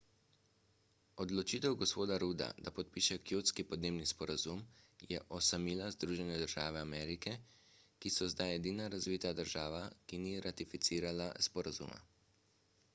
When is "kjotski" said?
3.31-3.65